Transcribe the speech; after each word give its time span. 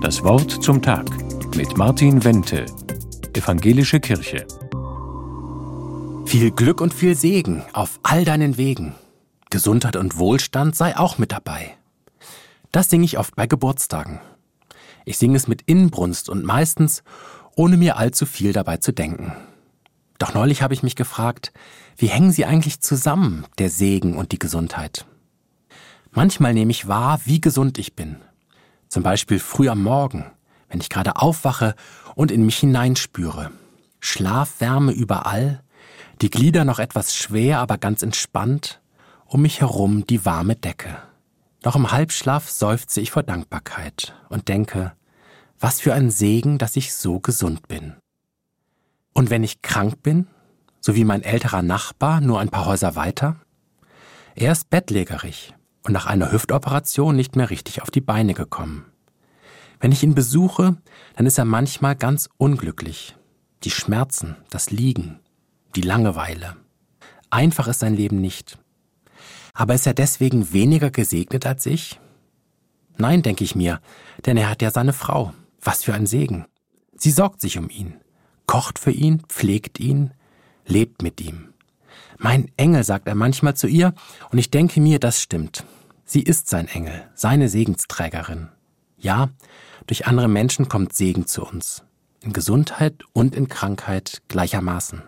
Das 0.00 0.22
Wort 0.22 0.50
zum 0.64 0.80
Tag 0.80 1.06
mit 1.54 1.76
Martin 1.76 2.24
Wente, 2.24 2.64
Evangelische 3.34 4.00
Kirche. 4.00 4.46
Viel 6.24 6.50
Glück 6.52 6.80
und 6.80 6.94
viel 6.94 7.14
Segen 7.14 7.62
auf 7.74 8.00
all 8.02 8.24
deinen 8.24 8.56
Wegen. 8.56 8.94
Gesundheit 9.50 9.96
und 9.96 10.16
Wohlstand 10.16 10.74
sei 10.74 10.96
auch 10.96 11.18
mit 11.18 11.32
dabei. 11.32 11.76
Das 12.72 12.88
singe 12.88 13.04
ich 13.04 13.18
oft 13.18 13.36
bei 13.36 13.46
Geburtstagen. 13.46 14.20
Ich 15.04 15.18
singe 15.18 15.36
es 15.36 15.48
mit 15.48 15.60
Inbrunst 15.66 16.30
und 16.30 16.44
meistens 16.44 17.02
ohne 17.54 17.76
mir 17.76 17.98
allzu 17.98 18.24
viel 18.24 18.54
dabei 18.54 18.78
zu 18.78 18.92
denken. 18.92 19.36
Doch 20.18 20.32
neulich 20.32 20.62
habe 20.62 20.72
ich 20.72 20.82
mich 20.82 20.96
gefragt, 20.96 21.52
wie 21.98 22.06
hängen 22.06 22.32
sie 22.32 22.46
eigentlich 22.46 22.80
zusammen, 22.80 23.44
der 23.58 23.68
Segen 23.68 24.16
und 24.16 24.32
die 24.32 24.38
Gesundheit? 24.38 25.04
Manchmal 26.10 26.54
nehme 26.54 26.70
ich 26.70 26.88
wahr, 26.88 27.20
wie 27.26 27.42
gesund 27.42 27.76
ich 27.76 27.94
bin, 27.94 28.16
zum 28.90 29.02
Beispiel 29.02 29.38
früh 29.38 29.68
am 29.68 29.82
Morgen, 29.82 30.26
wenn 30.68 30.80
ich 30.80 30.90
gerade 30.90 31.16
aufwache 31.16 31.74
und 32.14 32.30
in 32.30 32.44
mich 32.44 32.58
hineinspüre. 32.58 33.50
Schlafwärme 34.00 34.92
überall, 34.92 35.62
die 36.20 36.30
Glieder 36.30 36.64
noch 36.64 36.78
etwas 36.78 37.14
schwer, 37.14 37.60
aber 37.60 37.78
ganz 37.78 38.02
entspannt, 38.02 38.80
um 39.24 39.42
mich 39.42 39.60
herum 39.60 40.06
die 40.06 40.24
warme 40.26 40.56
Decke. 40.56 40.98
Noch 41.64 41.76
im 41.76 41.92
Halbschlaf 41.92 42.50
seufze 42.50 43.00
ich 43.00 43.10
vor 43.10 43.22
Dankbarkeit 43.22 44.14
und 44.28 44.48
denke, 44.48 44.92
was 45.58 45.80
für 45.80 45.94
ein 45.94 46.10
Segen, 46.10 46.58
dass 46.58 46.76
ich 46.76 46.92
so 46.92 47.20
gesund 47.20 47.68
bin. 47.68 47.94
Und 49.12 49.30
wenn 49.30 49.44
ich 49.44 49.62
krank 49.62 50.02
bin, 50.02 50.26
so 50.80 50.94
wie 50.94 51.04
mein 51.04 51.22
älterer 51.22 51.62
Nachbar 51.62 52.20
nur 52.20 52.40
ein 52.40 52.48
paar 52.48 52.66
Häuser 52.66 52.96
weiter, 52.96 53.36
er 54.34 54.52
ist 54.52 54.70
bettlägerig, 54.70 55.54
und 55.82 55.92
nach 55.92 56.06
einer 56.06 56.32
Hüftoperation 56.32 57.16
nicht 57.16 57.36
mehr 57.36 57.50
richtig 57.50 57.82
auf 57.82 57.90
die 57.90 58.00
Beine 58.00 58.34
gekommen. 58.34 58.86
Wenn 59.80 59.92
ich 59.92 60.02
ihn 60.02 60.14
besuche, 60.14 60.76
dann 61.16 61.26
ist 61.26 61.38
er 61.38 61.44
manchmal 61.44 61.96
ganz 61.96 62.28
unglücklich. 62.36 63.16
Die 63.64 63.70
Schmerzen, 63.70 64.36
das 64.50 64.70
Liegen, 64.70 65.20
die 65.74 65.80
Langeweile. 65.80 66.56
Einfach 67.30 67.68
ist 67.68 67.80
sein 67.80 67.94
Leben 67.94 68.20
nicht. 68.20 68.58
Aber 69.54 69.74
ist 69.74 69.86
er 69.86 69.94
deswegen 69.94 70.52
weniger 70.52 70.90
gesegnet 70.90 71.46
als 71.46 71.66
ich? 71.66 71.98
Nein, 72.98 73.22
denke 73.22 73.44
ich 73.44 73.54
mir, 73.54 73.80
denn 74.26 74.36
er 74.36 74.50
hat 74.50 74.62
ja 74.62 74.70
seine 74.70 74.92
Frau. 74.92 75.32
Was 75.62 75.84
für 75.84 75.94
ein 75.94 76.06
Segen. 76.06 76.46
Sie 76.94 77.10
sorgt 77.10 77.40
sich 77.40 77.58
um 77.58 77.70
ihn, 77.70 77.94
kocht 78.46 78.78
für 78.78 78.90
ihn, 78.90 79.22
pflegt 79.28 79.80
ihn, 79.80 80.12
lebt 80.66 81.02
mit 81.02 81.20
ihm. 81.20 81.54
Mein 82.18 82.50
Engel, 82.56 82.84
sagt 82.84 83.08
er 83.08 83.14
manchmal 83.14 83.56
zu 83.56 83.66
ihr, 83.66 83.94
und 84.30 84.38
ich 84.38 84.50
denke 84.50 84.80
mir, 84.80 84.98
das 84.98 85.20
stimmt. 85.20 85.64
Sie 86.12 86.22
ist 86.22 86.48
sein 86.48 86.66
Engel, 86.66 87.08
seine 87.14 87.48
Segensträgerin. 87.48 88.48
Ja, 88.98 89.28
durch 89.86 90.08
andere 90.08 90.26
Menschen 90.26 90.68
kommt 90.68 90.92
Segen 90.92 91.28
zu 91.28 91.44
uns, 91.44 91.84
in 92.20 92.32
Gesundheit 92.32 93.04
und 93.12 93.36
in 93.36 93.46
Krankheit 93.46 94.20
gleichermaßen. 94.26 95.02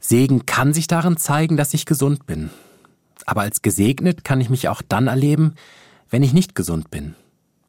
Segen 0.00 0.46
kann 0.46 0.72
sich 0.72 0.86
darin 0.86 1.18
zeigen, 1.18 1.58
dass 1.58 1.74
ich 1.74 1.84
gesund 1.84 2.24
bin. 2.24 2.48
Aber 3.26 3.42
als 3.42 3.60
gesegnet 3.60 4.24
kann 4.24 4.40
ich 4.40 4.48
mich 4.48 4.70
auch 4.70 4.80
dann 4.80 5.06
erleben, 5.06 5.52
wenn 6.08 6.22
ich 6.22 6.32
nicht 6.32 6.54
gesund 6.54 6.90
bin 6.90 7.14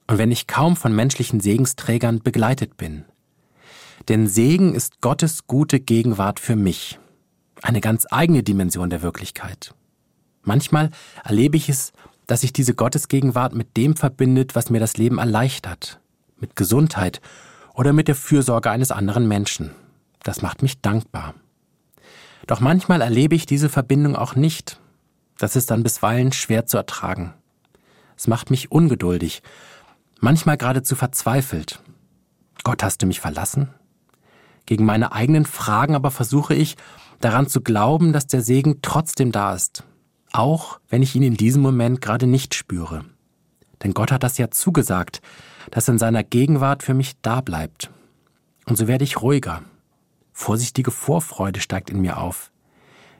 und 0.08 0.18
wenn 0.18 0.32
ich 0.32 0.48
kaum 0.48 0.78
von 0.78 0.96
menschlichen 0.96 1.42
Segensträgern 1.42 2.22
begleitet 2.22 2.78
bin. 2.78 3.04
Denn 4.08 4.28
Segen 4.28 4.74
ist 4.74 5.02
Gottes 5.02 5.48
gute 5.48 5.82
Gegenwart 5.82 6.40
für 6.40 6.56
mich, 6.56 6.98
eine 7.62 7.82
ganz 7.82 8.08
eigene 8.10 8.42
Dimension 8.42 8.90
der 8.90 9.02
Wirklichkeit. 9.02 9.76
Manchmal 10.44 10.92
erlebe 11.24 11.58
ich 11.58 11.70
es, 11.70 11.94
dass 12.28 12.42
sich 12.42 12.54
diese 12.54 12.76
Gottesgegenwart 12.76 13.54
mit 13.54 13.76
dem 13.76 13.96
verbindet, 13.96 14.56
was 14.56 14.70
mir 14.70 14.80
das 14.80 14.98
Leben 14.98 15.18
erleichtert, 15.18 16.00
mit 16.38 16.56
Gesundheit 16.56 17.22
oder 17.74 17.94
mit 17.94 18.08
der 18.08 18.16
Fürsorge 18.16 18.70
eines 18.70 18.92
anderen 18.92 19.28
Menschen. 19.28 19.72
Das 20.22 20.42
macht 20.42 20.62
mich 20.62 20.82
dankbar. 20.82 21.34
Doch 22.48 22.60
manchmal 22.60 23.02
erlebe 23.02 23.36
ich 23.36 23.46
diese 23.46 23.70
Verbindung 23.70 24.16
auch 24.16 24.36
nicht. 24.36 24.80
Das 25.38 25.56
ist 25.56 25.72
dann 25.72 25.84
bisweilen 25.84 26.32
schwer 26.32 26.66
zu 26.66 26.78
ertragen. 26.78 27.34
Es 28.18 28.28
macht 28.28 28.52
mich 28.52 28.72
ungeduldig, 28.72 29.42
manchmal 30.20 30.58
geradezu 30.58 30.96
verzweifelt. 30.96 31.82
Gott, 32.64 32.84
hast 32.84 33.02
du 33.02 33.06
mich 33.06 33.20
verlassen? 33.20 33.70
Gegen 34.66 34.86
meine 34.86 35.12
eigenen 35.12 35.46
Fragen 35.46 35.96
aber 35.96 36.12
versuche 36.12 36.54
ich, 36.54 36.78
daran 37.20 37.48
zu 37.48 37.62
glauben, 37.62 38.14
dass 38.14 38.28
der 38.28 38.42
Segen 38.42 38.80
trotzdem 38.82 39.32
da 39.32 39.54
ist. 39.54 39.84
Auch 40.34 40.80
wenn 40.90 41.04
ich 41.04 41.16
ihn 41.16 41.24
in 41.24 41.36
diesem 41.36 41.62
Moment 41.62 42.02
gerade 42.02 42.28
nicht 42.28 42.56
spüre. 42.56 43.06
Denn 43.84 43.94
Gott 43.94 44.12
hat 44.12 44.24
das 44.24 44.38
ja 44.38 44.50
zugesagt, 44.50 45.22
dass 45.72 45.88
in 45.88 46.00
seiner 46.00 46.24
Gegenwart 46.24 46.84
für 46.84 46.96
mich 46.96 47.14
da 47.22 47.40
bleibt. 47.40 47.92
Und 48.66 48.78
so 48.78 48.88
werde 48.88 49.04
ich 49.04 49.22
ruhiger. 49.22 49.62
Vorsichtige 50.32 50.90
Vorfreude 50.90 51.62
steigt 51.62 51.92
in 51.92 52.02
mir 52.02 52.18
auf. 52.18 52.52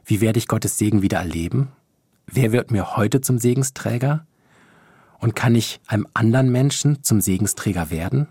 Wie 0.04 0.22
werde 0.22 0.40
ich 0.40 0.48
Gottes 0.48 0.78
Segen 0.78 1.04
wieder 1.04 1.20
erleben? 1.20 1.72
Wer 2.26 2.52
wird 2.52 2.72
mir 2.72 2.98
heute 2.98 3.22
zum 3.22 3.38
Segensträger? 3.38 4.26
Und 5.20 5.36
kann 5.36 5.54
ich 5.54 5.80
einem 5.88 6.08
anderen 6.14 6.52
Menschen 6.52 7.04
zum 7.04 7.22
Segensträger 7.22 7.92
werden? 7.92 8.28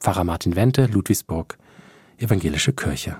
Pfarrer 0.00 0.24
Martin 0.24 0.56
Wente, 0.56 0.86
Ludwigsburg, 0.86 1.58
Evangelische 2.18 2.72
Kirche. 2.72 3.16